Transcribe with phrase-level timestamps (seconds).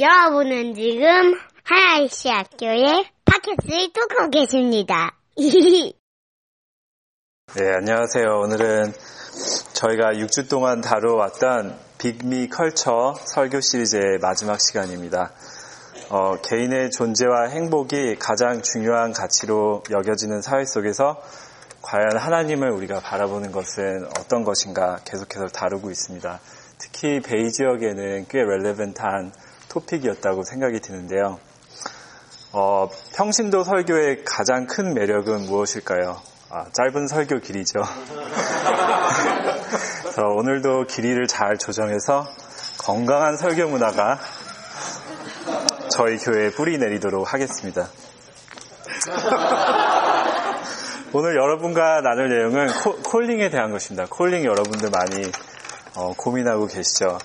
[0.00, 5.16] 여러분은 지금 하나이시 학교의 팟캐스트를 뚫고 계십니다.
[5.36, 5.92] 네,
[7.76, 8.24] 안녕하세요.
[8.44, 8.92] 오늘은
[9.72, 15.32] 저희가 6주 동안 다뤄왔던 빅미 컬처 설교 시리즈의 마지막 시간입니다.
[16.10, 21.20] 어, 개인의 존재와 행복이 가장 중요한 가치로 여겨지는 사회 속에서
[21.82, 26.38] 과연 하나님을 우리가 바라보는 것은 어떤 것인가 계속해서 다루고 있습니다.
[26.78, 29.32] 특히 베이 지역에는 꽤 렐레벤트한
[29.68, 31.38] 토픽이었다고 생각이 드는데요.
[32.52, 36.20] 어, 평신도 설교의 가장 큰 매력은 무엇일까요?
[36.50, 37.80] 아, 짧은 설교 길이죠.
[40.02, 42.26] 그래서 오늘도 길이를 잘 조정해서
[42.78, 44.18] 건강한 설교 문화가
[45.90, 47.88] 저희 교회에 뿌리 내리도록 하겠습니다.
[51.12, 52.68] 오늘 여러분과 나눌 내용은
[53.04, 54.06] 콜링에 대한 것입니다.
[54.08, 55.30] 콜링 여러분들 많이
[55.96, 57.18] 어, 고민하고 계시죠.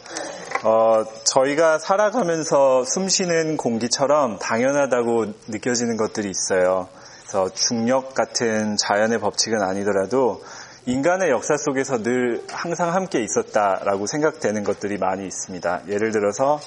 [0.63, 6.87] 어, 저희가 살아가면서 숨 쉬는 공기처럼 당연하다고 느껴지는 것들이 있어요.
[7.21, 10.41] 그래서 중력 같은 자연의 법칙은 아니더라도
[10.85, 15.81] 인간의 역사 속에서 늘 항상 함께 있었다라고 생각되는 것들이 많이 있습니다.
[15.89, 16.61] 예를 들어서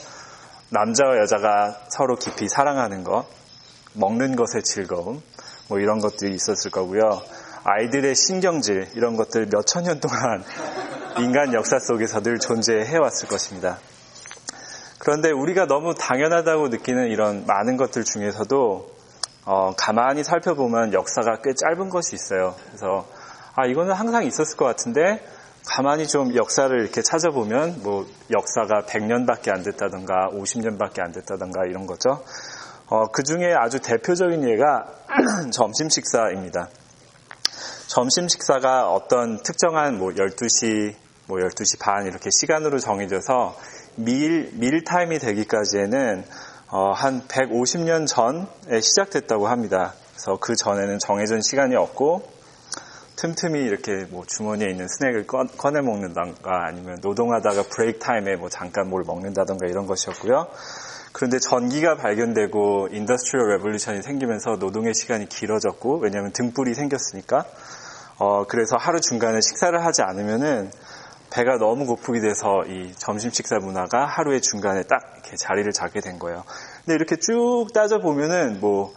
[0.70, 3.24] 남자와 여자가 서로 깊이 사랑하는 것,
[3.94, 5.22] 먹는 것의 즐거움,
[5.68, 7.22] 뭐 이런 것들이 있었을 거고요.
[7.64, 10.44] 아이들의 신경질, 이런 것들 몇 천 년 동안
[11.18, 13.78] 인간 역사 속에서 늘 존재해 왔을 것입니다.
[14.98, 18.90] 그런데 우리가 너무 당연하다고 느끼는 이런 많은 것들 중에서도
[19.46, 22.54] 어, 가만히 살펴보면 역사가 꽤 짧은 것이 있어요.
[22.66, 23.06] 그래서
[23.54, 25.24] 아 이거는 항상 있었을 것 같은데
[25.66, 32.22] 가만히 좀 역사를 이렇게 찾아보면 뭐 역사가 100년밖에 안 됐다던가 50년밖에 안 됐다던가 이런 거죠.
[32.88, 34.86] 어, 그 중에 아주 대표적인 예가
[35.50, 36.68] 점심 식사입니다.
[37.86, 43.56] 점심 식사가 어떤 특정한 뭐 12시, 뭐 12시 반 이렇게 시간으로 정해져서
[43.96, 46.24] 밀, 밀 타임이 되기까지에는
[46.68, 49.94] 어, 한 150년 전에 시작됐다고 합니다.
[50.10, 52.36] 그래서 그 전에는 정해진 시간이 없고
[53.16, 58.88] 틈틈이 이렇게 뭐 주머니에 있는 스낵을 꺼, 내 먹는다던가 아니면 노동하다가 브레이크 타임에 뭐 잠깐
[58.90, 60.48] 뭘 먹는다던가 이런 것이었고요.
[61.12, 67.46] 그런데 전기가 발견되고 industrial revolution이 생기면서 노동의 시간이 길어졌고 왜냐하면 등불이 생겼으니까
[68.18, 70.70] 어 그래서 하루 중간에 식사를 하지 않으면은
[71.30, 76.18] 배가 너무 고프게 돼서 이 점심 식사 문화가 하루의 중간에 딱 이렇게 자리를 잡게 된
[76.18, 76.44] 거예요.
[76.84, 78.92] 근데 이렇게 쭉 따져 보면은 뭐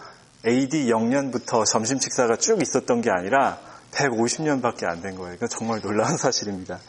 [0.47, 3.57] AD 0년부터 점심 식사가 쭉 있었던 게 아니라
[3.91, 5.33] 150년밖에 안 된 거예요.
[5.33, 6.79] 이거 정말 놀라운 사실입니다.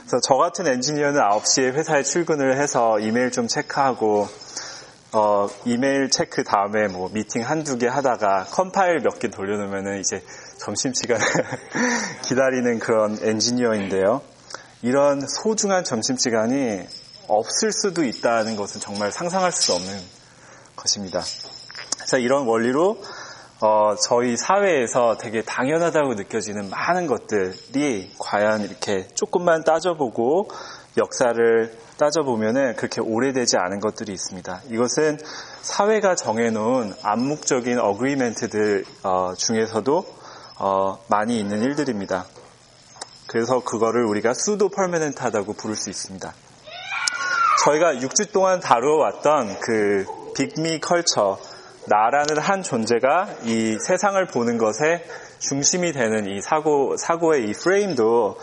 [0.00, 4.28] 그래서 저 같은 엔지니어는 9시에 회사에 출근을 해서 이메일 좀 체크하고
[5.12, 10.22] 어, 이메일 체크 다음에 뭐 미팅 한두 개 하다가 컴파일 몇 개 돌려놓으면은 이제
[10.58, 11.24] 점심시간을
[12.22, 14.22] 기다리는 그런 엔지니어인데요.
[14.82, 16.80] 이런 소중한 점심시간이
[17.28, 20.00] 없을 수도 있다는 것은 정말 상상할 수 없는
[20.74, 21.20] 것입니다.
[21.96, 23.00] 그래서 이런 원리로
[23.60, 30.48] 어, 저희 사회에서 되게 당연하다고 느껴지는 많은 것들이 과연 이렇게 조금만 따져보고
[30.96, 34.62] 역사를 따져보면은 그렇게 오래되지 않은 것들이 있습니다.
[34.70, 35.18] 이것은
[35.60, 40.06] 사회가 정해놓은 암묵적인 어그리멘트들 어, 중에서도
[40.58, 42.24] 어, 많이 있는 일들입니다.
[43.30, 46.34] 그래서 그거를 우리가 수도 펄메넨트하다고 부를 수 있습니다.
[47.64, 50.04] 저희가 6주 동안 다루어왔던 그
[50.34, 51.38] 빅미 컬처
[51.86, 55.04] 나라는 한 존재가 이 세상을 보는 것에
[55.38, 58.36] 중심이 되는 이 사고, 사고의 이 프레임도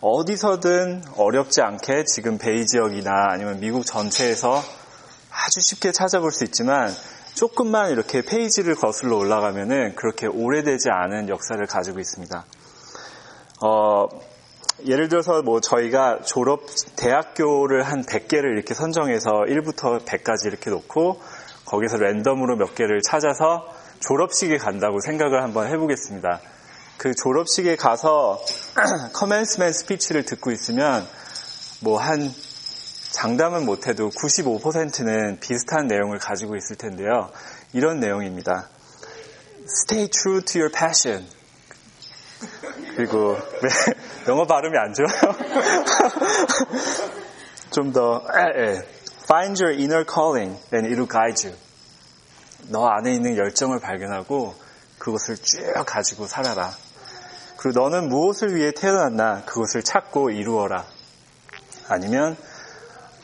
[0.00, 6.90] 어디서든 어렵지 않게 지금 베이 지역이나 아니면 미국 전체에서 아주 쉽게 찾아볼 수 있지만
[7.34, 12.46] 조금만 이렇게 페이지를 거슬러 올라가면은 그렇게 오래되지 않은 역사를 가지고 있습니다.
[13.62, 14.08] 어,
[14.86, 16.62] 예를 들어서 뭐 저희가 졸업
[16.96, 21.20] 대학교를 한 100개를 이렇게 선정해서 1부터 100까지 이렇게 놓고
[21.64, 23.66] 거기서 랜덤으로 몇 개를 찾아서
[24.00, 26.40] 졸업식에 간다고 생각을 한번 해보겠습니다.
[26.96, 28.40] 그 졸업식에 가서
[29.14, 31.06] 커맨스맨 스피치를 듣고 있으면
[31.82, 32.30] 뭐 한
[33.12, 37.30] 장담은 못해도 95%는 비슷한 내용을 가지고 있을 텐데요.
[37.72, 38.68] 이런 내용입니다.
[39.64, 41.26] Stay true to your passion.
[42.96, 43.36] 그리고
[44.28, 45.34] 영어 발음이 안 좋아요.
[47.70, 48.22] 좀 더
[49.24, 51.56] Find your inner calling and it will guide you.
[52.68, 54.54] 너 안에 있는 열정을 발견하고
[54.98, 56.72] 그것을 쭉 가지고 살아라.
[57.56, 60.84] 그리고 너는 무엇을 위해 태어났나 그것을 찾고 이루어라.
[61.88, 62.36] 아니면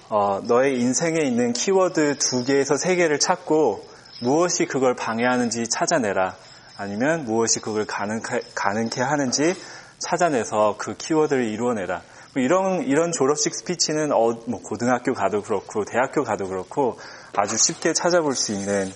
[0.09, 3.85] 어, 너의 인생에 있는 키워드 두 개에서 세 개를 찾고
[4.23, 6.37] 무엇이 그걸 방해하는지 찾아내라.
[6.79, 9.55] 아니면 무엇이 그걸 가능케, 가능케 하는지
[9.99, 12.03] 찾아내서 그 키워드를 이루어내라.
[12.35, 16.99] 뭐 이런 이런 졸업식 스피치는 어, 뭐 고등학교 가도 그렇고 대학교 가도 그렇고
[17.35, 18.93] 아주 쉽게 찾아볼 수 있는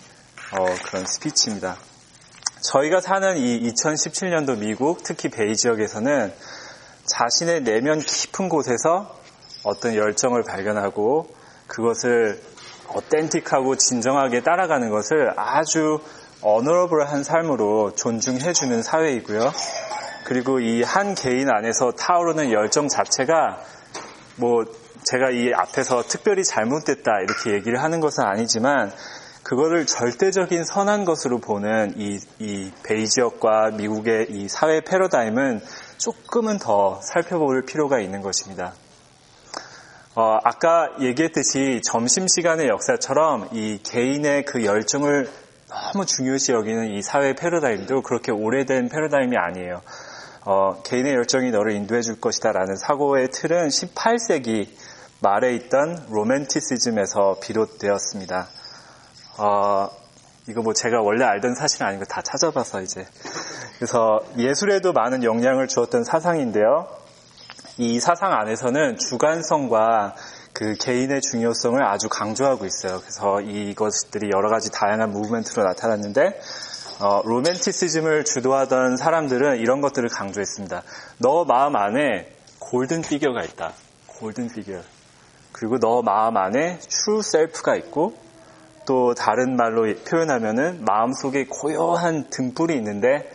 [0.53, 1.77] 어, 그런 스피치입니다.
[2.61, 6.33] 저희가 사는 이 2017년도 미국, 특히 베이 지역에서는
[7.07, 9.19] 자신의 내면 깊은 곳에서
[9.65, 11.35] 어떤 열정을 발견하고
[11.67, 12.41] 그것을
[12.89, 16.01] 어텐틱하고 진정하게 따라가는 것을 아주
[16.43, 19.53] 어너러블한 삶으로 존중해주는 사회이고요.
[20.25, 23.61] 그리고 이 한 개인 안에서 타오르는 열정 자체가
[24.37, 24.65] 뭐
[25.05, 28.93] 제가 이 앞에서 특별히 잘못됐다 이렇게 얘기를 하는 것은 아니지만
[29.43, 35.61] 그거를 절대적인 선한 것으로 보는 이, 이 베이 지역과 미국의 이 사회 패러다임은
[35.99, 38.75] 조금은 더 살펴볼 필요가 있는 것입니다.
[40.15, 45.29] 어, 아까 얘기했듯이 점심시간의 역사처럼 이 개인의 그 열정을
[45.71, 49.81] 너무 중요시 여기는 이 사회 패러다임도 그렇게 오래된 패러다임이 아니에요.
[50.45, 54.69] 어, 개인의 열정이 너를 인도해 줄 것이다 라는 사고의 틀은 18세기
[55.21, 58.49] 말에 있던 로맨티시즘에서 비롯되었습니다.
[59.39, 59.89] 어,
[60.49, 63.07] 이거 뭐 제가 원래 알던 사실은 아닌 거다 찾아봐서 이제.
[63.77, 66.89] 그래서 예술에도 많은 영향을 주었던 사상인데요.
[67.79, 70.17] 이 사상 안에서는 주관성과
[70.53, 73.01] 그 개인의 중요성을 아주 강조하고 있어요.
[73.01, 76.41] 그래서 이것들이 여러 가지 다양한 무브멘트로 나타났는데
[77.01, 80.83] 어, 로맨티시즘을 주도하던 사람들은 이런 것들을 강조했습니다.
[81.19, 83.73] 너 마음 안에 골든 피겨가 있다.
[84.07, 84.83] 골든 피겨.
[85.53, 88.15] 그리고 너 마음 안에 true self가 있고
[88.87, 93.31] 또 다른 말로 표현하면은 마음 속에 고요한 등불이 있는데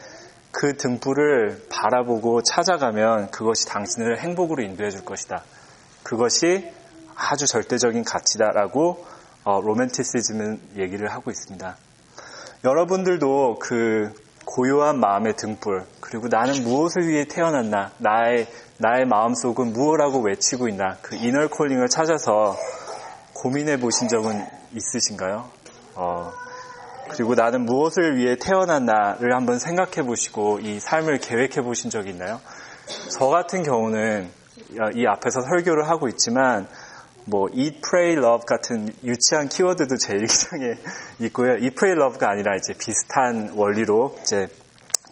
[0.51, 5.43] 그 등불을 바라보고 찾아가면 그것이 당신을 행복으로 인도해 줄 것이다.
[6.03, 6.71] 그것이
[7.15, 9.05] 아주 절대적인 가치다라고
[9.43, 11.77] 어, 로맨티시즘은 얘기를 하고 있습니다.
[12.63, 14.11] 여러분들도 그
[14.45, 18.47] 고요한 마음의 등불, 그리고 나는 무엇을 위해 태어났나, 나의,
[18.77, 22.55] 나의 마음속은 무엇라고 외치고 있나, 그 이널 콜링을 찾아서
[23.33, 25.49] 고민해 보신 적은 있으신가요?
[25.95, 26.31] 어,
[27.09, 32.39] 그리고 나는 무엇을 위해 태어났나를 한번 생각해 보시고 이 삶을 계획해 보신 적이 있나요?
[33.11, 34.29] 저 같은 경우는
[34.95, 36.67] 이 앞에서 설교를 하고 있지만
[37.25, 40.75] 뭐 eat, pray, love 같은 유치한 키워드도 제 일기장에
[41.21, 41.53] 있고요.
[41.53, 44.47] eat, pray, love가 아니라 이제 비슷한 원리로 이제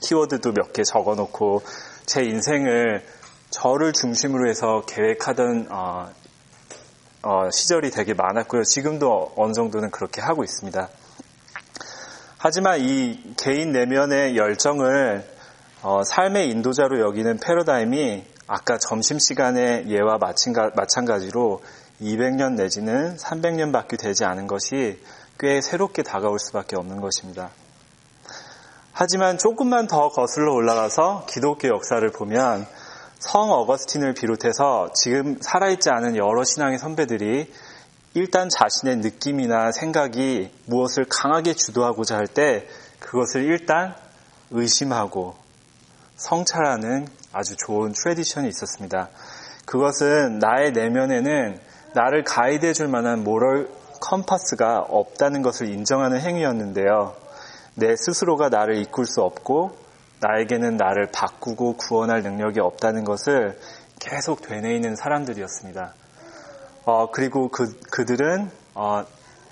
[0.04, 1.63] 키워드도 몇 개 적어놓고
[2.06, 3.04] 제 인생을
[3.50, 6.10] 저를 중심으로 해서 계획하던 어,
[7.24, 8.63] 어, 시절이 되게 많았고요.
[8.63, 10.89] 지금도 어느 정도는 그렇게 하고 있습니다.
[12.38, 15.25] 하지만 이 개인 내면의 열정을
[15.81, 20.18] 어, 삶의 인도자로 여기는 패러다임이 아까 점심시간의 예와
[20.75, 21.62] 마찬가지로
[22.01, 25.00] 200년 내지는 300년밖에 되지 않은 것이
[25.40, 27.50] 꽤 새롭게 다가올 수밖에 없는 것입니다.
[28.92, 32.68] 하지만 조금만 더 거슬러 올라가서 기독교 역사를 보면
[33.19, 37.51] 성 어거스틴을 비롯해서 지금 살아있지 않은 여러 신앙의 선배들이
[38.16, 42.68] 일단 자신의 느낌이나 생각이 무엇을 강하게 주도하고자 할 때
[43.00, 43.95] 그것을 일단
[44.51, 45.36] 의심하고
[46.16, 49.10] 성찰하는 아주 좋은 tradition이 있었습니다.
[49.66, 51.60] 그것은 나의 내면에는
[51.94, 53.69] 나를 가이드해 줄 만한 moral
[54.01, 57.16] compass가 없다는 것을 인정하는 행위였는데요.
[57.75, 59.78] 내 스스로가 나를 이끌 수 없고
[60.19, 63.60] 나에게는 나를 바꾸고 구원할 능력이 없다는 것을
[64.00, 65.94] 계속 되뇌이는 사람들이었습니다.
[66.86, 69.06] 어, 그리고 그, 그들은 어,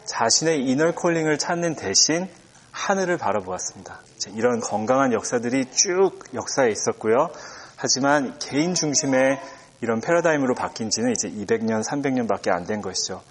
[0.05, 2.27] 자신의 이널 콜링을 찾는 대신
[2.71, 3.99] 하늘을 바라보았습니다.
[4.35, 7.29] 이런 건강한 역사들이 쭉 역사에 있었고요.
[7.75, 9.39] 하지만 개인 중심의
[9.81, 13.21] 이런 패러다임으로 바뀐 지는 이제 200년, 300년밖에 안 된 것이죠.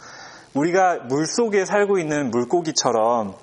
[0.54, 3.36] 우리가 물 속에 살고 있는 물고기처럼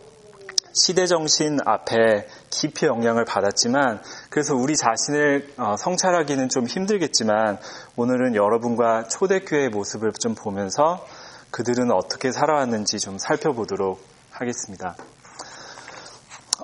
[0.73, 7.57] 시대 정신 앞에 깊이 영향을 받았지만 그래서 우리 자신을 어, 성찰하기는 좀 힘들겠지만
[7.95, 11.03] 오늘은 여러분과 초대교회의 모습을 좀 보면서
[11.49, 14.95] 그들은 어떻게 살아왔는지 좀 살펴보도록 하겠습니다.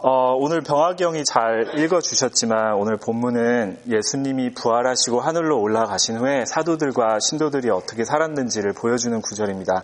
[0.06, 8.04] 어, 오늘 병화경이 잘 읽어주셨지만 오늘 본문은 예수님이 부활하시고 하늘로 올라가신 후에 사도들과 신도들이 어떻게
[8.04, 9.82] 살았는지를 보여주는 구절입니다.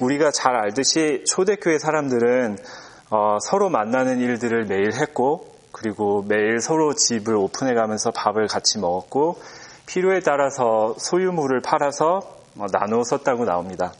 [0.00, 2.58] 우리가 잘 알듯이 초대교회 사람들은
[3.10, 9.40] 어, 서로 만나는 일들을 매일 했고 그리고 매일 서로 집을 오픈해 가면서 밥을 같이 먹었고
[9.86, 12.18] 필요에 따라서 소유물을 팔아서
[12.58, 13.92] 어, 나누어 썼다고 나옵니다.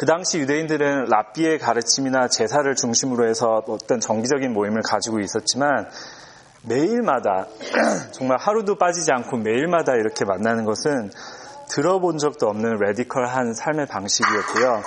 [0.00, 5.90] 그 당시 유대인들은 랍비의 가르침이나 제사를 중심으로 해서 어떤 정기적인 모임을 가지고 있었지만
[6.62, 7.46] 매일마다
[8.10, 11.10] 정말 하루도 빠지지 않고 매일마다 이렇게 만나는 것은
[11.68, 14.82] 들어본 적도 없는 radical한 삶의 방식이었고요.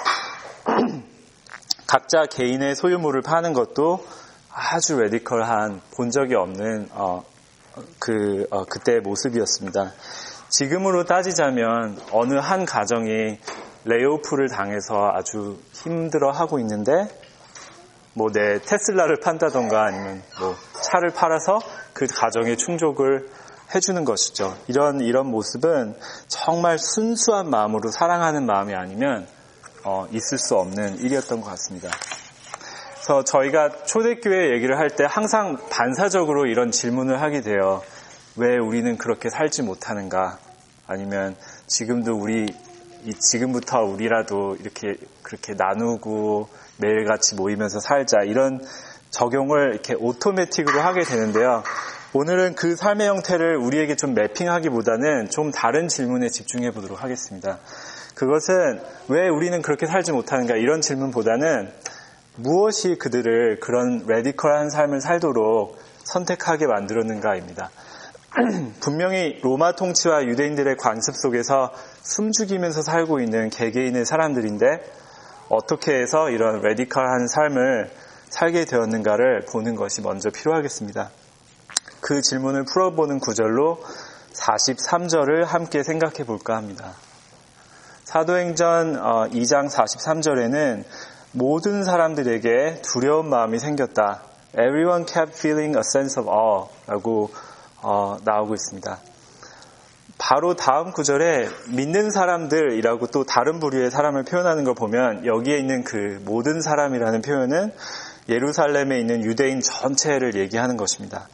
[1.86, 4.04] 각자 개인의 소유물을 파는 것도
[4.52, 7.24] 아주 radical한 본 적이 없는 어,
[8.00, 9.92] 그 어, 그때의 모습이었습니다.
[10.50, 13.38] 지금으로 따지자면 어느 한 가정이
[13.86, 17.08] 레이오프를 당해서 아주 힘들어 하고 있는데
[18.14, 21.60] 뭐 내 테슬라를 판다던가 아니면 뭐 차를 팔아서
[21.94, 23.30] 그 가정의 충족을
[23.74, 24.56] 해주는 것이죠.
[24.68, 25.96] 이런 이런 모습은
[26.28, 29.28] 정말 순수한 마음으로 사랑하는 마음이 아니면
[29.84, 31.90] 어, 있을 수 없는 일이었던 것 같습니다.
[32.94, 37.82] 그래서 저희가 초대교회 얘기를 할 때 항상 반사적으로 이런 질문을 하게 돼요.
[38.38, 40.38] 왜 우리는 그렇게 살지 못하는가?
[40.88, 41.36] 아니면
[41.68, 42.46] 지금도 우리
[43.12, 48.62] 지금부터 우리라도 이렇게 그렇게 나누고 매일 같이 모이면서 살자 이런
[49.10, 51.64] 적용을 이렇게 오토매틱으로 하게 되는데요.
[52.14, 57.60] 오늘은 그 삶의 형태를 우리에게 좀 매핑하기보다는 좀 다른 질문에 집중해 보도록 하겠습니다.
[58.16, 61.72] 그것은 왜 우리는 그렇게 살지 못하는가 이런 질문보다는
[62.36, 67.72] 무엇이 그들을 그런 레디컬한 삶을 살도록 선택하게 만들었는가입니다.
[68.80, 71.72] 분명히 로마 통치와 유대인들의 관습 속에서
[72.02, 74.66] 숨죽이면서 살고 있는 개개인의 사람들인데
[75.50, 77.92] 어떻게 해서 이런 레디컬한 삶을
[78.30, 81.12] 살게 되었는가를 보는 것이 먼저 필요하겠습니다.
[82.02, 83.80] 그 질문을 풀어보는 구절로
[84.34, 86.94] 43절을 함께 생각해 볼까 합니다.
[88.06, 88.96] 사도행전
[89.32, 90.84] 2장 어, 43절에는
[91.34, 94.24] 모든 사람들에게 두려운 마음이 생겼다.
[94.54, 97.30] Everyone kept feeling a sense of awe 라고
[97.84, 98.98] 어, 나오고 있습니다.
[100.18, 106.22] 바로 다음 구절에 믿는 사람들이라고 또 다른 부류의 사람을 표현하는 걸 보면 여기에 있는 그
[106.24, 107.74] 모든 사람이라는 표현은
[108.30, 111.28] 예루살렘에 있는 유대인 전체를 얘기하는 것입니다.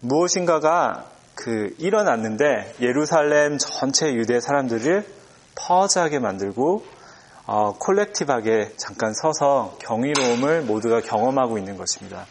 [0.00, 1.04] 무엇인가가
[1.34, 5.06] 그 일어났는데 예루살렘 전체 유대 사람들을
[5.54, 6.84] 퍼즈하게 만들고
[7.46, 12.26] 어, 콜렉티브하게 잠깐 서서 경이로움을 모두가 경험하고 있는 것입니다.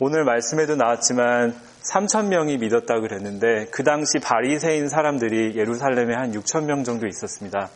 [0.00, 6.82] 오늘 말씀에도 나왔지만 3천 명이 믿었다 그랬는데 그 당시 바리새인 사람들이 예루살렘에 한 6천 명
[6.82, 7.68] 정도 있었습니다.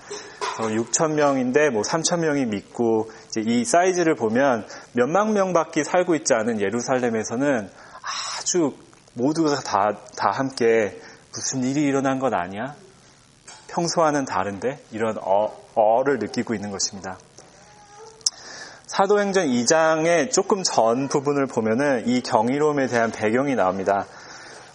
[0.58, 7.70] 6천 명인데 뭐 3천 명이 믿고 이 사이즈를 보면 몇만 명밖에 살고 있지 않은 예루살렘에서는
[8.38, 8.74] 아주
[9.12, 10.98] 모두가 다, 다 함께
[11.32, 12.74] 무슨 일이 일어난 건 아니야?
[13.68, 14.84] 평소와는 다른데?
[14.92, 17.18] 이런 어, 어를 느끼고 있는 것입니다.
[18.88, 24.06] 사도행전 2장의 조금 전 부분을 보면은 이 경이로움에 대한 배경이 나옵니다.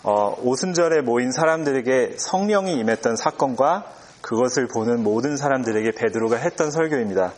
[0.04, 3.86] 어, 오순절에 모인 사람들에게 성령이 임했던 사건과
[4.22, 7.34] 그것을 보는 모든 사람들에게 베드로가 했던 설교입니다.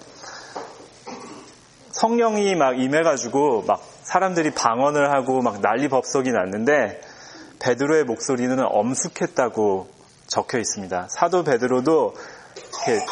[1.92, 7.00] 성령이 막 임해가지고 막 사람들이 방언을 하고 막 난리 법석이 났는데
[7.60, 9.88] 베드로의 목소리는 엄숙했다고
[10.28, 11.08] 적혀 있습니다.
[11.10, 12.16] 사도 베드로도
[12.58, 13.06] 이렇게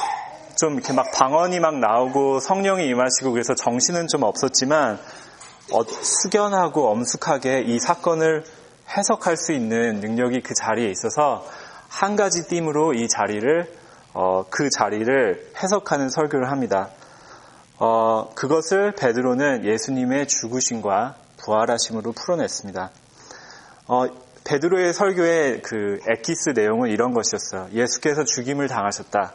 [0.55, 4.99] 좀 이렇게 막 방언이 막 나오고 성령이 임하시고 그래서 정신은 좀 없었지만
[5.71, 8.43] 어, 숙연하고 엄숙하게 이 사건을
[8.95, 11.45] 해석할 수 있는 능력이 그 자리에 있어서
[11.87, 13.71] 한 가지 띠으로 이 자리를
[14.13, 16.89] 어, 그 자리를 해석하는 설교를 합니다.
[17.79, 22.91] 어, 그것을 베드로는 예수님의 죽으심과 부활하심으로 풀어냈습니다.
[23.87, 24.05] 어,
[24.43, 27.69] 베드로의 설교의 그 에키스 내용은 이런 것이었어요.
[27.73, 29.33] 예수께서 죽임을 당하셨다.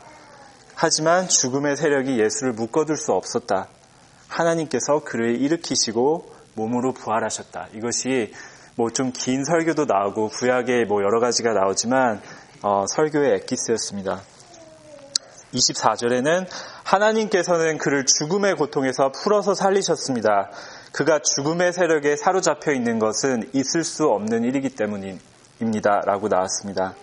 [0.80, 3.66] 하지만 죽음의 세력이 예수를 묶어둘 수 없었다.
[4.28, 7.70] 하나님께서 그를 일으키시고 몸으로 부활하셨다.
[7.74, 8.32] 이것이
[8.76, 12.22] 뭐 좀 긴 설교도 나오고 구약에 뭐 여러 가지가 나오지만
[12.62, 14.20] 어, 설교의 에키스였습니다.
[15.52, 16.46] 24절에는
[16.84, 20.50] 하나님께서는 그를 죽음의 고통에서 풀어서 살리셨습니다.
[20.92, 26.02] 그가 죽음의 세력에 사로잡혀 있는 것은 있을 수 없는 일이기 때문입니다.
[26.06, 26.94] 라고 나왔습니다.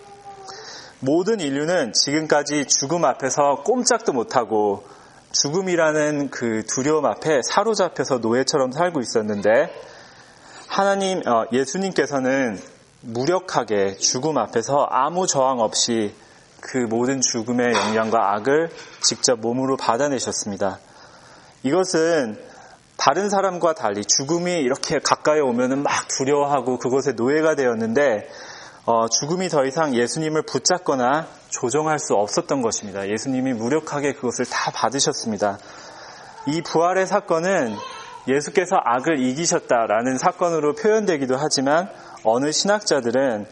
[1.00, 4.84] 모든 인류는 지금까지 죽음 앞에서 꼼짝도 못하고
[5.32, 9.70] 죽음이라는 그 두려움 앞에 사로잡혀서 노예처럼 살고 있었는데
[10.68, 12.58] 하나님, 어, 예수님께서는
[13.02, 16.14] 무력하게 죽음 앞에서 아무 저항 없이
[16.60, 18.70] 그 모든 죽음의 영향과 악을
[19.02, 20.78] 직접 몸으로 받아내셨습니다.
[21.62, 22.38] 이것은
[22.96, 28.28] 다른 사람과 달리 죽음이 이렇게 가까이 오면은 막 두려워하고 그곳에 노예가 되었는데
[28.88, 33.08] 어, 죽음이 더 이상 예수님을 붙잡거나 조정할 수 없었던 것입니다.
[33.08, 35.58] 예수님이 무력하게 그것을 다 받으셨습니다.
[36.46, 37.74] 이 부활의 사건은
[38.28, 41.90] 예수께서 악을 이기셨다라는 사건으로 표현되기도 하지만
[42.22, 43.46] 어느 신학자들은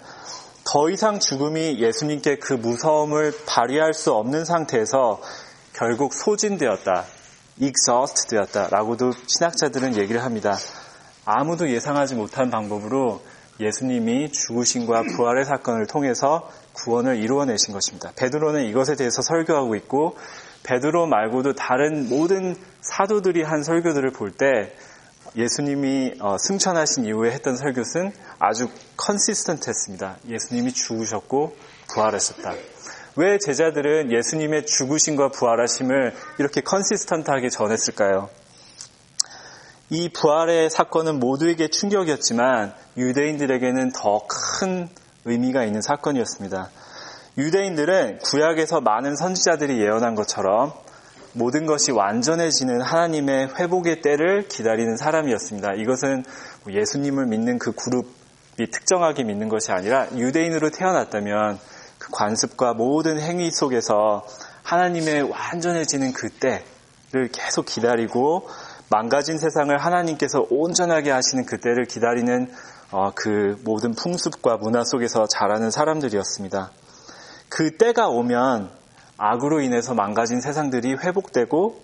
[0.65, 5.21] 더 이상 죽음이 예수님께 그 무서움을 발휘할 수 없는 상태에서
[5.73, 7.07] 결국 소진되었다.
[7.61, 10.57] exhaust 되었다라고도 신학자들은 얘기를 합니다.
[11.25, 13.21] 아무도 예상하지 못한 방법으로
[13.61, 18.13] 예수님이 죽으신과 부활의 사건을 통해서 구원을 이루어내신 것입니다.
[18.17, 20.17] 베드로는 이것에 대해서 설교하고 있고
[20.65, 24.75] 베드로 말고도 다른 모든 사도들이 한 설교들을 볼 때
[25.37, 30.19] 예수님이 어, 승천하신 이후에 했던 설교는 아주 컨시스턴트했습니다.
[30.29, 31.57] 예수님이 죽으셨고
[31.93, 32.55] 부활하셨다.
[33.17, 38.29] 왜 제자들은 예수님의 죽으심과 부활하심을 이렇게 컨시스턴트하게 전했을까요?
[39.91, 44.89] 이 부활의 사건은 모두에게 충격이었지만 유대인들에게는 더 큰
[45.25, 46.71] 의미가 있는 사건이었습니다.
[47.39, 50.73] 유대인들은 구약에서 많은 선지자들이 예언한 것처럼
[51.33, 55.75] 모든 것이 완전해지는 하나님의 회복의 때를 기다리는 사람이었습니다.
[55.75, 56.25] 이것은
[56.69, 61.59] 예수님을 믿는 그 그룹이 특정하게 믿는 것이 아니라 유대인으로 태어났다면
[61.99, 64.25] 그 관습과 모든 행위 속에서
[64.63, 68.49] 하나님의 완전해지는 그 때를 계속 기다리고
[68.91, 72.51] 망가진 세상을 하나님께서 온전하게 하시는 그때를 기다리는
[72.91, 76.71] 어, 그 모든 풍습과 문화 속에서 자라는 사람들이었습니다.
[77.49, 78.71] 그 때가 오면
[79.17, 81.83] 악으로 인해서 망가진 세상들이 회복되고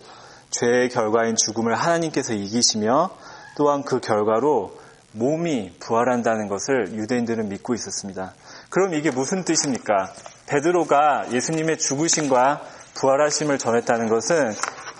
[0.50, 3.10] 죄의 결과인 죽음을 하나님께서 이기시며
[3.56, 4.78] 또한 그 결과로
[5.12, 8.34] 몸이 부활한다는 것을 유대인들은 믿고 있었습니다.
[8.68, 10.12] 그럼 이게 무슨 뜻입니까?
[10.46, 12.62] 베드로가 예수님의 죽으심과
[12.94, 14.54] 부활하심을 전했다는 것은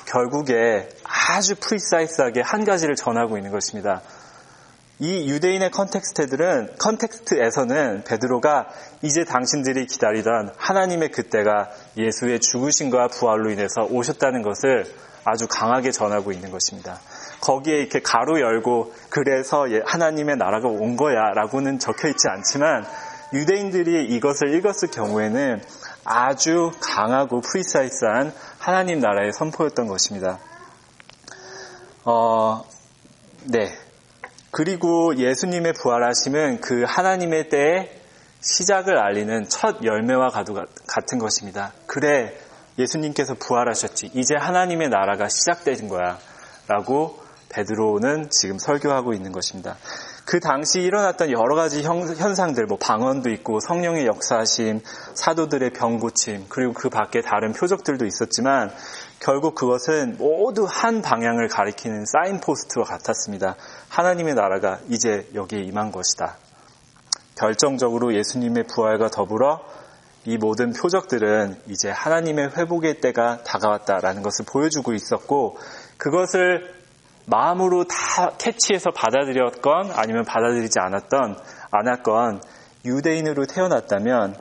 [0.07, 4.03] 결국에 아주 precise하게 한 가지를 전하고 있는 것입니다.
[5.01, 8.69] 이 유대인의 context들은 context에서는 베드로가
[9.03, 14.85] 이제 당신들이 기다리던 하나님의 그때가 예수의 죽으심과 부활로 인해서 오셨다는 것을
[15.25, 17.01] 아주 강하게 전하고 있는 것입니다.
[17.41, 22.85] 거기에 이렇게 가로 열고 그래서 예, 하나님의 나라가 온 거야라고는 적혀 있지 않지만
[23.33, 25.63] 유대인들이 이것을 읽었을 경우에는
[26.05, 30.39] 아주 강하고 프리사이스한 하나님 나라의 선포였던 것입니다.
[32.05, 32.65] 어,
[33.45, 33.73] 네.
[34.51, 38.01] 그리고 예수님의 부활하심은 그 하나님의 때의
[38.41, 41.73] 시작을 알리는 첫 열매와 같은 것입니다.
[41.87, 42.35] 그래,
[42.79, 44.13] 예수님께서 부활하셨지.
[44.15, 46.19] 이제 하나님의 나라가 시작된 거야.
[46.67, 49.77] 라고 베드로는 지금 설교하고 있는 것입니다.
[50.31, 54.81] 그 당시 일어났던 여러 가지 현상들, 뭐 방언도 있고 성령의 역사심,
[55.15, 58.71] 사도들의 병 고침, 그리고 그 밖에 다른 표적들도 있었지만
[59.19, 63.57] 결국 그것은 모두 한 방향을 가리키는 사인포스트와 같았습니다.
[63.89, 66.37] 하나님의 나라가 이제 여기에 임한 것이다.
[67.35, 69.65] 결정적으로 예수님의 부활과 더불어
[70.27, 75.59] 이 모든 표적들은 이제 하나님의 회복의 때가 다가왔다라는 것을 보여주고 있었고
[75.97, 76.80] 그것을
[77.31, 81.39] 마음으로 다 캐치해서 받아들였건 아니면 받아들이지 않았던
[81.71, 82.43] 않았건
[82.85, 84.37] 유대인으로 태어났다면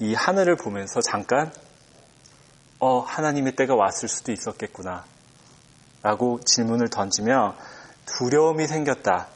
[0.00, 1.50] 이 하늘을 보면서 잠깐
[2.78, 5.04] 어 하나님의 때가 왔을 수도 있었겠구나
[6.02, 7.56] 라고 질문을 던지며
[8.06, 9.26] 두려움이 생겼다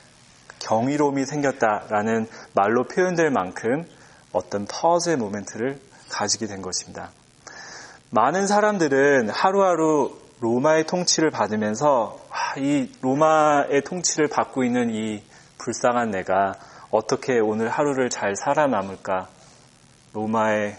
[0.60, 3.84] 경이로움이 생겼다라는 말로 표현될 만큼
[4.32, 7.10] 어떤 퍼즈의 모멘트를 가지게 된 것입니다.
[8.10, 15.22] 많은 사람들은 하루하루 로마의 통치를 받으면서 아, 이 로마의 통치를 받고 있는 이
[15.58, 16.54] 불쌍한 내가
[16.90, 19.28] 어떻게 오늘 하루를 잘 살아남을까?
[20.14, 20.76] 로마의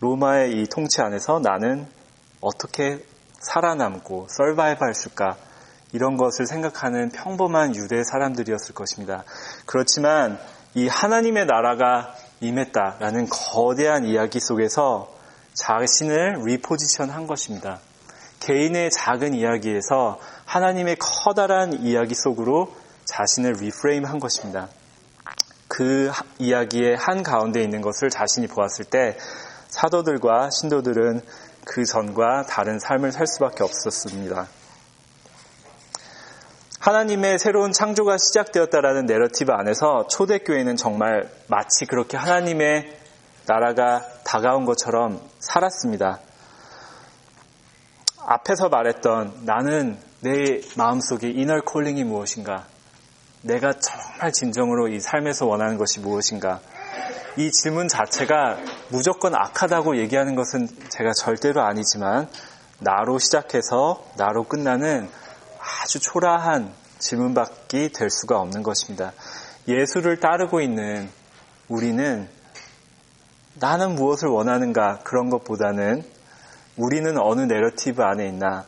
[0.00, 1.86] 로마의 이 통치 안에서 나는
[2.40, 3.04] 어떻게
[3.40, 5.36] 살아남고 survive 할까?
[5.92, 9.24] 이런 것을 생각하는 평범한 유대 사람들이었을 것입니다.
[9.66, 10.38] 그렇지만
[10.74, 15.12] 이 하나님의 나라가 임했다라는 거대한 이야기 속에서
[15.52, 17.80] 자신을 reposition 한 것입니다.
[18.40, 22.74] 개인의 작은 이야기에서 하나님의 커다란 이야기 속으로
[23.04, 24.68] 자신을 reframe 한 것입니다.
[25.68, 29.16] 그 이야기의 한 가운데 있는 것을 자신이 보았을 때
[29.68, 31.20] 사도들과 신도들은
[31.64, 34.48] 그 전과 다른 삶을 살 수밖에 없었습니다.
[36.80, 42.96] 하나님의 새로운 창조가 시작되었다라는 내러티브 안에서 초대교회는 정말 마치 그렇게 하나님의
[43.46, 46.20] 나라가 다가온 것처럼 살았습니다.
[48.26, 52.66] 앞에서 말했던 나는 내 마음속에 이널 콜링이 무엇인가?
[53.42, 56.60] 내가 정말 진정으로 이 삶에서 원하는 것이 무엇인가?
[57.36, 58.58] 이 질문 자체가
[58.90, 62.28] 무조건 악하다고 얘기하는 것은 제가 절대로 아니지만
[62.80, 65.08] 나로 시작해서 나로 끝나는
[65.58, 69.12] 아주 초라한 질문밖에 될 수가 없는 것입니다.
[69.68, 71.08] 예수를 따르고 있는
[71.68, 72.28] 우리는
[73.54, 76.04] 나는 무엇을 원하는가 그런 것보다는
[76.76, 78.64] 우리는 어느 내러티브 안에 있나,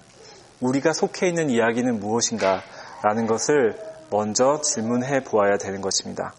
[0.60, 2.62] 우리가 속해 있는 이야기는 무엇인가
[3.02, 3.76] 라는 것을
[4.10, 6.34] 먼저 질문해 보아야 되는 것입니다.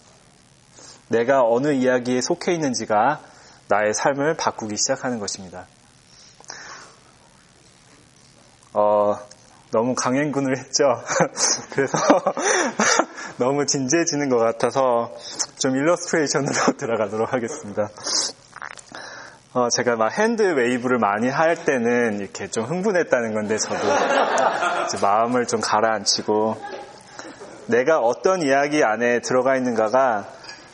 [1.10, 3.22] 내가 어느 이야기에 속해 있는지가
[3.68, 5.68] 나의 삶을 바꾸기 시작하는 것입니다.
[8.74, 9.18] 어,
[9.72, 10.84] 너무 강행군을 했죠.
[11.72, 11.98] 그래서
[13.38, 15.14] 너무 진지해지는 것 같아서
[15.58, 17.90] 좀 illustration으로 들어가도록 하겠습니다.
[19.56, 23.78] 어, 제가 막 hand wave를 많이 할 때는 이렇게 좀 흥분했다는 건데 저도
[25.00, 26.58] 마음을 좀 가라앉히고
[27.68, 30.26] 내가 어떤 이야기 안에 들어가 있는가가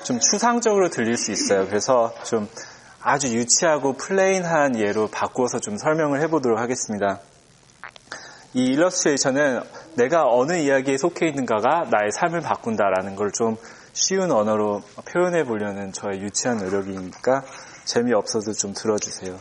[0.03, 1.67] 좀 추상적으로 들릴 수 있어요.
[1.67, 2.47] 그래서 좀
[3.01, 7.19] 아주 유치하고 plain한 예로 바꾸어서 좀 설명을 해보도록 하겠습니다.
[8.53, 9.61] 이 illustration은
[9.95, 13.57] 내가 어느 이야기에 속해 있는가가 나의 삶을 바꾼다라는 걸 좀
[13.93, 17.43] 쉬운 언어로 표현해 보려는 저의 유치한 노력이니까
[17.89, 19.37] 재미없어도 좀 들어주세요.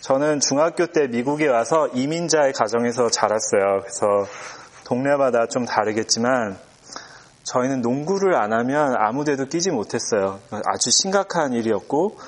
[0.00, 3.80] 저는 중학교 때 미국에 와서 이민자의 가정에서 자랐어요.
[3.80, 4.06] 그래서
[4.84, 6.56] 동네마다 좀 다르겠지만
[7.42, 10.38] 저희는 농구를 안 하면 아무 데도 끼지 못했어요.
[10.50, 12.18] 아주 심각한 일이었고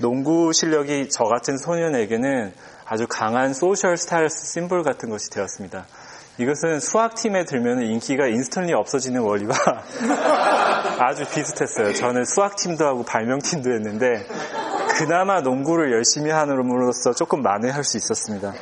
[0.00, 2.52] 농구 실력이 저 같은 소년에게는
[2.84, 5.86] 아주 강한 social status symbol 같은 것이 되었습니다.
[6.38, 9.54] 이것은 수학팀에 들면 인기가 instantly 없어지는 원리와
[10.98, 11.94] 아주 비슷했어요.
[11.94, 14.26] 저는 수학팀도 하고 발명팀도 했는데
[14.96, 18.54] 그나마 농구를 열심히 하는으로써 조금 만회할 수 있었습니다.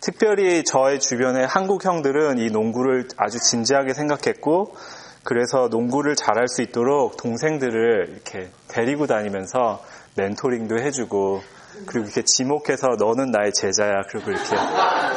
[0.00, 4.76] 특별히 저의 주변의 한국 형들은 이 농구를 아주 진지하게 생각했고
[5.24, 9.82] 그래서 농구를 잘할 수 있도록 동생들을 이렇게 데리고 다니면서
[10.16, 11.42] 멘토링도 해주고
[11.86, 14.56] 그리고 이렇게 지목해서 너는 나의 제자야 그리고 이렇게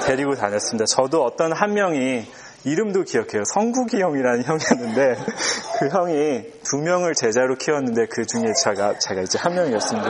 [0.07, 0.85] 데리고 다녔습니다.
[0.85, 2.25] 저도 어떤 한 명이
[2.65, 3.43] 이름도 기억해요.
[3.54, 5.15] 성국이 형이라는 형이었는데
[5.80, 10.10] 그 형이 두 명을 제자로 키웠는데 그 중에 제가 제가 이제 한 명이었습니다.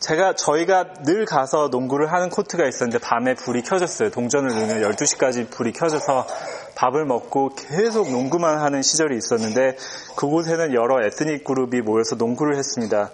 [0.00, 4.10] 제가 저희가 늘 가서 농구를 하는 코트가 있었는데 밤에 불이 켜졌어요.
[4.10, 6.26] 동전을 넣으면 12시까지 불이 켜져서
[6.74, 9.76] 밥을 먹고 계속 농구만 하는 시절이 있었는데
[10.16, 13.10] 그곳에는 여러 ethnic group이 모여서 농구를 했습니다.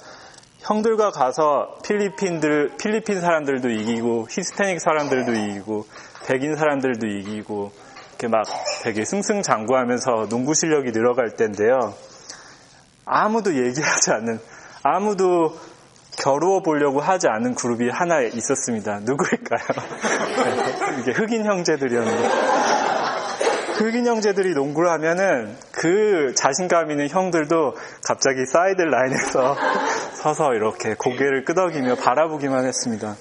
[0.60, 5.86] 형들과 가서 필리핀들, 필리핀 사람들도 이기고, 히스패닉 사람들도 이기고,
[6.28, 7.72] 백인 사람들도 이기고,
[8.10, 8.44] 이렇게 막
[8.82, 11.94] 되게 승승장구하면서 농구 실력이 늘어갈 때인데요.
[13.06, 14.38] 아무도 얘기하지 않는,
[14.82, 15.56] 아무도
[16.22, 19.00] 겨루어 보려고 하지 않는 그룹이 하나 있었습니다.
[19.04, 19.62] 누구일까요?
[21.00, 22.28] 이게 흑인 형제들이었는데.
[23.78, 29.56] 흑인 형제들이 농구를 하면은 그 자신감 있는 형들도 갑자기 사이드 라인에서
[30.20, 33.14] 서서 이렇게 고개를 끄덕이며 바라보기만 했습니다.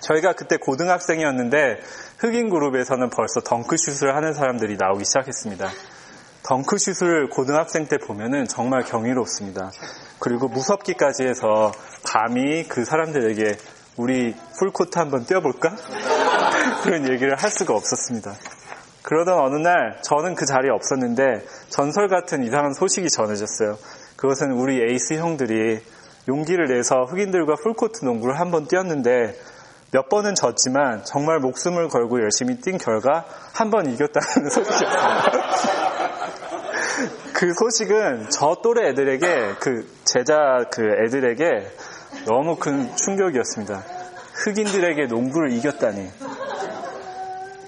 [0.00, 1.80] 저희가 그때 고등학생이었는데
[2.18, 5.70] 흑인 그룹에서는 벌써 덩크슛을 하는 사람들이 나오기 시작했습니다.
[6.42, 9.70] 덩크슛을 고등학생 때 보면은 정말 경이롭습니다.
[10.18, 11.72] 그리고 무섭기까지 해서
[12.04, 13.56] 감히 그 사람들에게
[13.96, 15.74] 우리 풀코트 한번 뛰어볼까?
[16.82, 18.34] 그런 얘기를 할 수가 없었습니다.
[19.02, 23.78] 그러던 어느 날 저는 그 자리에 없었는데 전설 같은 이상한 소식이 전해졌어요.
[24.16, 25.80] 그것은 우리 에이스 형들이
[26.28, 29.34] 용기를 내서 흑인들과 풀코트 농구를 한번 뛰었는데
[29.90, 33.24] 몇 번은 졌지만 정말 목숨을 걸고 열심히 뛴 결과
[33.54, 35.48] 한 번 이겼다는 소식이었어요.
[37.32, 40.34] 그 소식은 저 또래 애들에게 그 제자
[40.70, 41.46] 그 애들에게
[42.26, 43.84] 너무 큰 충격이었습니다.
[44.34, 46.10] 흑인들에게 농구를 이겼다니.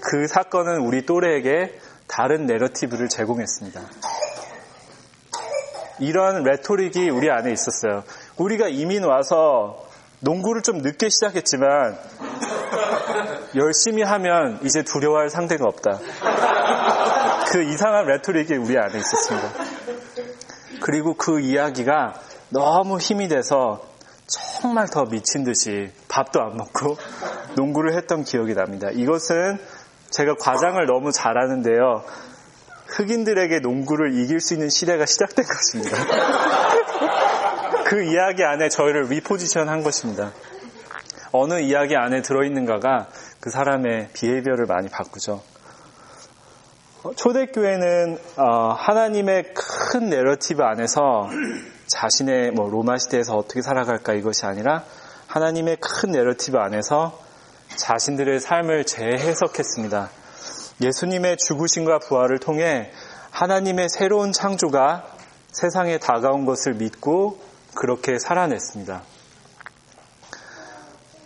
[0.01, 3.81] 그 사건은 우리 또래에게 다른 내러티브를 제공했습니다.
[5.99, 8.03] 이런 레토릭이 우리 안에 있었어요.
[8.37, 9.87] 우리가 이민 와서
[10.21, 11.97] 농구를 좀 늦게 시작했지만
[13.55, 15.99] 열심히 하면 이제 두려워할 상대가 없다.
[17.51, 19.49] 그 이상한 레토릭이 우리 안에 있었습니다.
[20.81, 22.13] 그리고 그 이야기가
[22.49, 23.81] 너무 힘이 돼서
[24.27, 26.97] 정말 더 미친 듯이 밥도 안 먹고
[27.55, 28.87] 농구를 했던 기억이 납니다.
[28.93, 29.57] 이것은
[30.11, 32.03] 제가 과장을 너무 잘하는데요.
[32.87, 35.97] 흑인들에게 농구를 이길 수 있는 시대가 시작된 것입니다.
[37.91, 40.31] 그 이야기 안에 저희를 reposition 한 것입니다.
[41.33, 43.09] 어느 이야기 안에 들어있는가가
[43.41, 45.41] 그 사람의 behavior를 많이 바꾸죠.
[47.17, 51.27] 초대교회는 어, 하나님의 큰 내러티브 안에서
[51.87, 54.85] 자신의 뭐 로마 시대에서 어떻게 살아갈까 이것이 아니라
[55.27, 57.19] 하나님의 큰 내러티브 안에서
[57.75, 60.09] 자신들의 삶을 재해석했습니다.
[60.79, 62.89] 예수님의 죽으심과 부활을 통해
[63.31, 65.03] 하나님의 새로운 창조가
[65.51, 69.01] 세상에 다가온 것을 믿고 그렇게 살아냈습니다.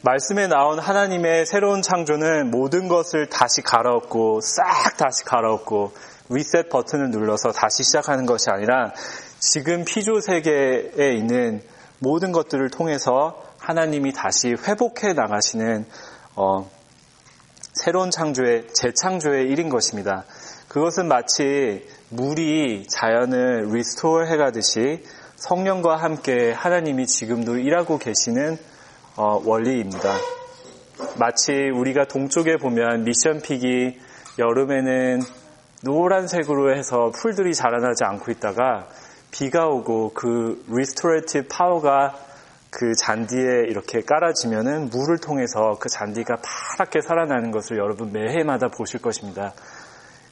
[0.01, 5.93] 말씀에 나온 하나님의 새로운 창조는 모든 것을 다시 갈아엎고 싹 다시 갈아엎고
[6.29, 8.93] 리셋 버튼을 눌러서 다시 시작하는 것이 아니라
[9.39, 11.63] 지금 피조 세계에 있는
[11.99, 15.86] 모든 것들을 통해서 하나님이 다시 회복해 나가시는
[16.36, 16.69] 어,
[17.73, 20.23] 새로운 창조의 재창조의 일인 것입니다.
[20.67, 25.03] 그것은 마치 물이 자연을 restore 해 가듯이
[25.36, 28.58] 성령과 함께 하나님이 지금도 일하고 계시는
[29.17, 30.15] 어, 원리입니다.
[31.19, 33.99] 마치 우리가 동쪽에 보면 Mission Peak이
[34.39, 35.21] 여름에는
[35.84, 38.88] 노란색으로 해서 풀들이 자라나지 않고 있다가
[39.32, 42.15] 비가 오고 그 restorative power가
[42.69, 46.38] 그 잔디에 이렇게 깔아지면은 물을 통해서 그 잔디가
[46.78, 49.54] 파랗게 살아나는 것을 여러분 매해마다 보실 것입니다.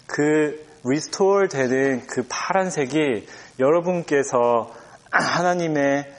[0.07, 3.27] 그 restore 되는 그 파란색이
[3.59, 4.73] 여러분께서
[5.21, 6.11] 하나님의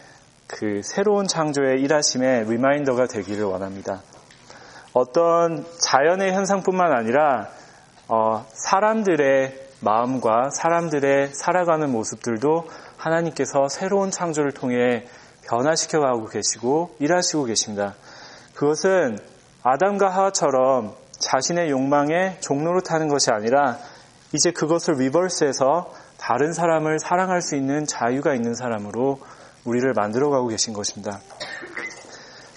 [0.46, 4.02] 그 새로운 창조의 일하심의 reminder가 되기를 원합니다.
[4.92, 7.48] 어떤 자연의 현상뿐만 아니라
[8.06, 15.06] 어, 사람들의 마음과 사람들의 살아가는 모습들도 하나님께서 새로운 창조를 통해
[15.46, 17.94] 변화시켜 가고 계시고 일하시고 계십니다.
[18.54, 19.18] 그것은
[19.62, 23.78] 아담과 하와처럼 자신의 욕망에 종로로 타는 것이 아니라
[24.32, 25.92] 이제 그것을 리버스해서
[26.26, 29.20] 다른 사람을 사랑할 수 있는 자유가 있는 사람으로
[29.64, 31.20] 우리를 만들어가고 계신 것입니다.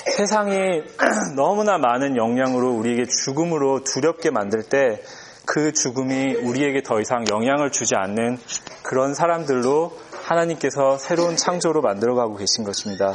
[0.06, 0.84] 세상이
[1.36, 5.01] 너무나 많은 영향으로 우리에게 죽음으로 두렵게 만들 때
[5.47, 8.38] 그 죽음이 우리에게 더 이상 영향을 주지 않는
[8.84, 13.13] 그런 사람들로 하나님께서 새로운 창조로 만들어가고 계신 것입니다.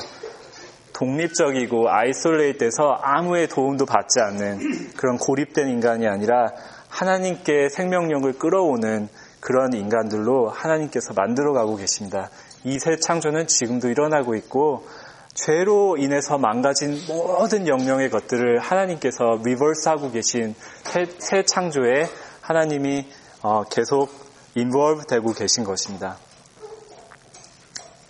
[0.94, 6.52] 독립적이고 isolate해서 아무의 도움도 받지 않는 그런 고립된 인간이 아니라
[6.88, 9.08] 하나님께 생명력을 끌어오는
[9.42, 12.30] 그런 인간들로 하나님께서 만들어가고 계십니다.
[12.64, 14.86] 이 새 창조는 지금도 일어나고 있고
[15.34, 22.08] 죄로 인해서 망가진 모든 영역의 것들을 하나님께서 reverse하고 계신 새, 새 창조에
[22.40, 23.08] 하나님이
[23.42, 24.10] 어, 계속
[24.54, 26.18] 인볼브 되고 계신 것입니다.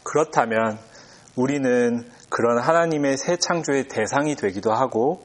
[0.02, 0.78] 그렇다면
[1.34, 5.24] 우리는 그런 하나님의 새 창조의 대상이 되기도 하고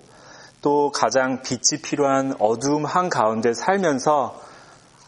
[0.62, 4.42] 또 가장 빛이 필요한 어두움 한가운데 살면서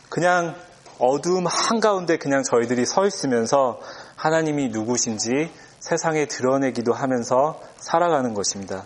[0.10, 0.56] 그냥
[1.00, 3.80] 어두움 한가운데 그냥 저희들이 서 있으면서
[4.16, 8.86] 하나님이 누구신지 세상에 드러내기도 하면서 살아가는 것입니다.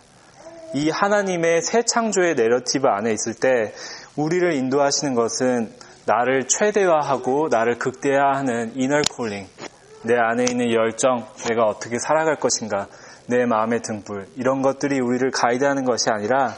[0.76, 3.74] 이 하나님의 새 창조의 내러티브 안에 있을 때
[4.16, 5.72] 우리를 인도하시는 것은
[6.06, 9.48] 나를 최대화하고 나를 극대화하는 inner calling,
[10.04, 12.88] 내 안에 있는 열정, 내가 어떻게 살아갈 것인가,
[13.28, 16.56] 내 마음의 등불, 이런 것들이 우리를 가이드하는 것이 아니라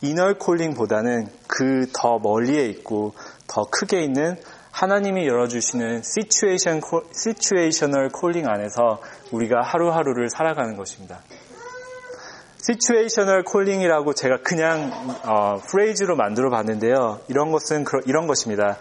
[0.00, 3.14] inner calling보다는 그 더 멀리에 있고
[3.46, 4.36] 더 크게 있는
[4.72, 6.80] 하나님이 열어주시는 situation,
[7.14, 11.20] situational calling 안에서 우리가 하루하루를 살아가는 것입니다.
[12.62, 14.90] situational calling이라고 제가 그냥
[15.24, 17.20] 어, phrase로 만들어 봤는데요.
[17.28, 18.78] 이런 것은 이런 것입니다.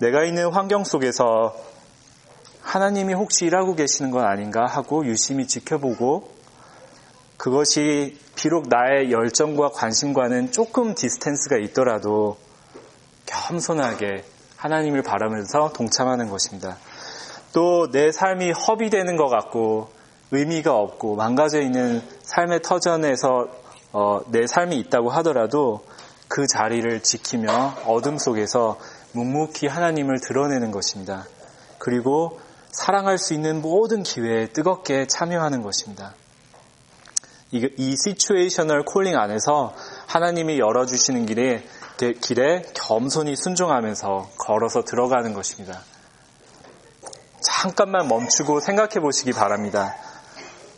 [0.00, 1.54] 내가 있는 환경 속에서
[2.62, 6.36] 하나님이 혹시 일하고 계시는 건 아닌가 하고 유심히 지켜보고
[7.36, 12.36] 그것이 비록 나의 열정과 관심과는 조금 distance가 있더라도
[13.26, 14.24] 겸손하게
[14.58, 16.76] 하나님을 바라면서 동참하는 것입니다.
[17.52, 19.88] 또 내 삶이 허비되는 것 같고
[20.30, 23.48] 의미가 없고 망가져 있는 삶의 터전에서
[23.92, 25.82] 어, 내 삶이 있다고 하더라도
[26.28, 28.78] 그 자리를 지키며 어둠 속에서
[29.12, 31.24] 묵묵히 하나님을 드러내는 것입니다.
[31.78, 32.38] 그리고
[32.70, 36.14] 사랑할 수 있는 모든 기회에 뜨겁게 참여하는 것입니다.
[37.50, 39.74] 이, 이 시츄에이셔널 콜링 안에서
[40.06, 41.64] 하나님이 열어주시는 길에
[42.20, 45.80] 길에 겸손히 순종하면서 걸어서 들어가는 것입니다.
[47.40, 49.94] 잠깐만 멈추고 생각해 보시기 바랍니다.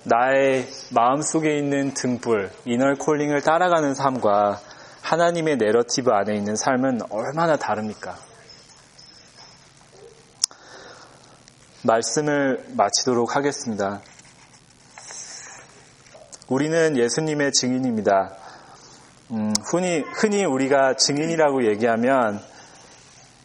[0.05, 4.61] 나의 마음속에 있는 등불, 이널 콜링을 따라가는 삶과
[5.03, 8.17] 하나님의 내러티브 안에 있는 삶은 얼마나 다릅니까?
[11.83, 14.01] 말씀을 마치도록 하겠습니다.
[16.51, 18.35] 우리는 예수님의 증인입니다.
[19.31, 22.41] 음, 흔히, 흔히 우리가 증인이라고 얘기하면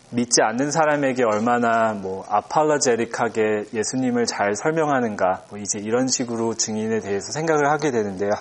[0.09, 7.31] 믿지 않는 사람에게 얼마나 뭐 아팔라제릭하게 예수님을 잘 설명하는가 뭐 이제 이런 식으로 증인에 대해서
[7.31, 8.31] 생각을 하게 되는데요.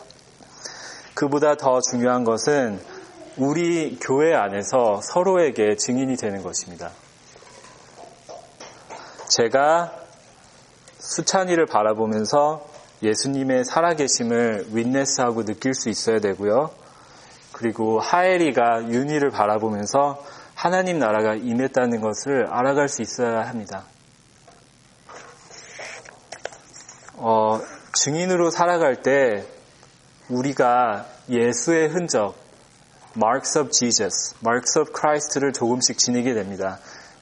[1.12, 2.80] 그보다 더 중요한 것은
[3.36, 6.90] 우리 교회 안에서 서로에게 증인이 되는 것입니다.
[9.28, 9.92] 제가
[11.00, 12.73] 수찬이를 바라보면서
[13.04, 16.70] 예수님의 살아계심을 윈네스하고 느낄 수 있어야 되고요.
[17.52, 23.84] 그리고 하엘이가 윤희를 바라보면서 하나님 나라가 임했다는 것을 알아갈 수 있어야 합니다.
[27.16, 27.60] 어,
[27.92, 29.44] 증인으로 살아갈 때
[30.28, 32.34] 우리가 예수의 흔적,
[33.16, 36.78] marks of Jesus, marks of Christ를 조금씩 지니게 됩니다.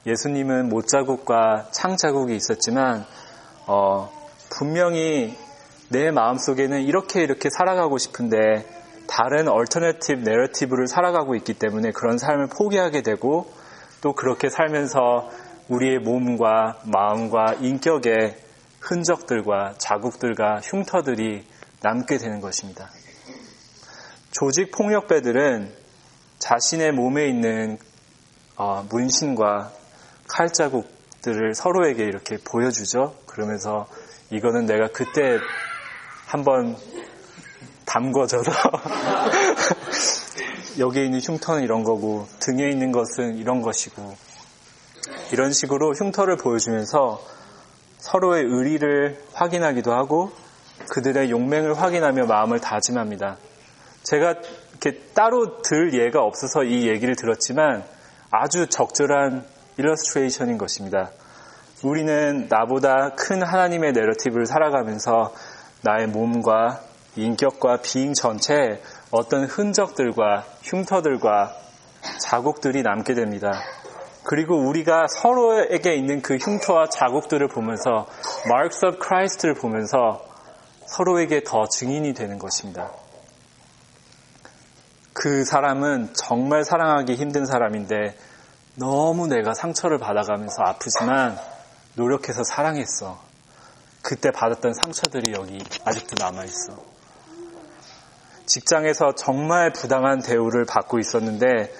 [0.07, 3.05] 예수님은 못자국과 창자국이 있었지만
[3.67, 4.11] 어,
[4.49, 5.37] 분명히
[5.93, 8.65] 내 마음속에는 이렇게 이렇게 살아가고 싶은데
[9.07, 13.45] 다른 alternative narrative를 살아가고 있기 때문에 그런 삶을 포기하게 되고
[14.01, 15.29] 또 그렇게 살면서
[15.69, 18.37] 우리의 몸과 마음과 인격의
[18.79, 21.45] 흔적들과 자국들과 흉터들이
[21.83, 22.89] 남게 되는 것입니다.
[24.31, 25.71] 조직 폭력배들은
[26.39, 27.77] 자신의 몸에 있는
[28.55, 29.71] 어, 문신과
[30.27, 33.15] 칼자국들을 서로에게 이렇게 보여주죠.
[33.27, 33.85] 그러면서
[34.31, 35.37] 이거는 내가 그때
[36.33, 36.75] 한번
[37.85, 38.51] 담궈져서
[40.79, 44.15] 여기에 있는 흉터는 이런 거고 등에 있는 것은 이런 것이고
[45.31, 47.21] 이런 식으로 흉터를 보여주면서
[47.99, 50.31] 서로의 의리를 확인하기도 하고
[50.89, 53.37] 그들의 용맹을 확인하며 마음을 다짐합니다.
[54.01, 54.33] 제가
[54.71, 57.83] 이렇게 따로 들 예가 없어서 이 얘기를 들었지만
[58.31, 59.45] 아주 적절한
[59.77, 61.11] 일러스트레이션인 것입니다.
[61.83, 65.31] 우리는 나보다 큰 하나님의 narrative를 살아가면서
[65.83, 66.81] 나의 몸과
[67.15, 71.55] 인격과 being 전체에 어떤 흔적들과 흉터들과
[72.21, 73.51] 자국들이 남게 됩니다.
[74.23, 78.07] 그리고 우리가 서로에게 있는 그 흉터와 자국들을 보면서
[78.45, 80.25] Marks of Christ를 보면서
[80.87, 82.91] 서로에게 더 증인이 되는 것입니다.
[85.11, 88.15] 그 사람은 정말 사랑하기 힘든 사람인데
[88.75, 91.37] 너무 내가 상처를 받아가면서 아프지만
[91.95, 93.32] 노력해서 사랑했어.
[94.03, 96.77] 그때 받았던 상처들이 여기 아직도 남아있어.
[98.45, 101.73] 직장에서 정말 부당한 대우를 받고 있었는데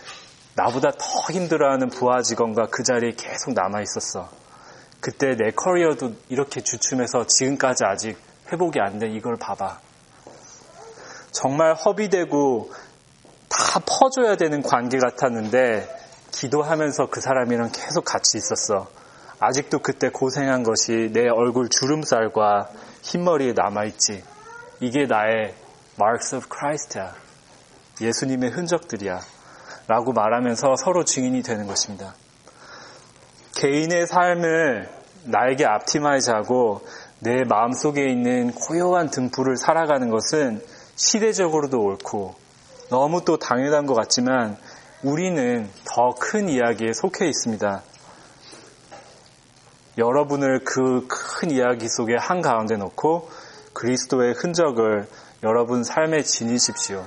[0.55, 4.29] 나보다 더 힘들어하는 부하 직원과 그 자리에 계속 남아있었어.
[5.01, 8.17] 그때 내 커리어도 이렇게 주춤해서 지금까지 아직
[8.51, 9.79] 회복이 안 된 이걸 봐봐.
[11.31, 12.71] 정말 허비되고
[13.49, 15.89] 다 퍼줘야 되는 관계 같았는데
[16.31, 18.89] 기도하면서 그 사람이랑 계속 같이 있었어.
[19.39, 22.69] 아직도 그때 고생한 것이 내 얼굴 주름살과
[23.01, 24.23] 흰머리에 남아있지.
[24.79, 25.53] 이게 나의
[25.99, 27.13] Marks of Christ야.
[28.01, 29.19] 예수님의 흔적들이야.
[29.87, 32.15] 라고 말하면서 서로 증인이 되는 것입니다.
[33.55, 34.89] 개인의 삶을
[35.25, 36.81] 나에게 앞티마이즈하고
[37.19, 40.61] 내 마음속에 있는 고요한 등불을 살아가는 것은
[40.95, 42.35] 시대적으로도 옳고
[42.89, 44.57] 너무 또 당연한 것 같지만
[45.03, 47.83] 우리는 더 큰 이야기에 속해 있습니다.
[49.97, 51.07] 여러분을 그
[51.43, 53.29] 큰 이야기 속에 한 가운데 놓고
[53.73, 55.09] 그리스도의 흔적을
[55.43, 57.05] 여러분 삶에 지니십시오.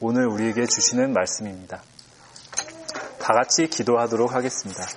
[0.00, 1.82] 오늘 우리에게 주시는 말씀입니다.
[3.18, 4.86] 다 같이 기도하도록 하겠습니다.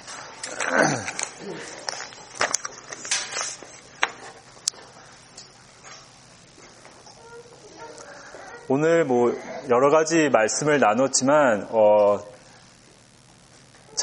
[8.69, 9.33] 오늘 뭐
[9.69, 12.19] 여러 가지 말씀을 나눴지만 어,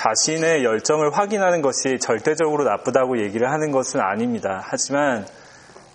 [0.05, 4.61] 자신의 열정을 확인하는 것이 절대적으로 나쁘다고 얘기를 하는 것은 아닙니다.
[4.63, 5.27] 하지만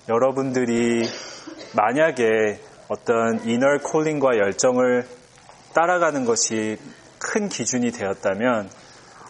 [0.08, 1.08] 여러분들이
[1.76, 5.08] 만약에 어떤 이너 콜링과 열정을
[5.76, 6.78] 따라가는 것이
[7.20, 8.72] 큰 기준이 되었다면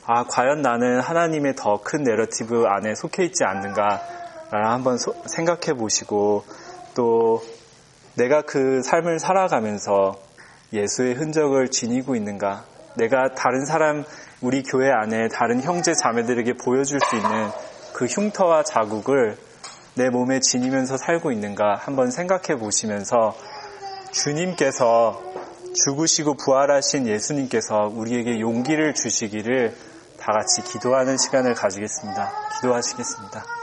[0.06, 6.46] 아 과연 나는 하나님의 더 큰 내러티브 안에 속해 있지 않는가라는 한번 생각해 보시고
[6.96, 7.44] 또
[8.15, 10.18] 내가 그 삶을 살아가면서
[10.72, 12.63] 예수의 흔적을 지니고 있는가?
[13.00, 14.04] 내가 다른 사람,
[14.42, 17.50] 우리 교회 안에 다른 형제 자매들에게 보여줄 수 있는
[17.94, 19.38] 그 흉터와 자국을
[19.96, 23.36] 내 몸에 지니면서 살고 있는가 한번 생각해 보시면서
[24.12, 25.22] 주님께서
[25.74, 29.76] 죽으시고 부활하신 예수님께서 우리에게 용기를 주시기를
[30.20, 32.32] 다 같이 기도하는 시간을 가지겠습니다.
[32.58, 33.59] 기도하시겠습니다.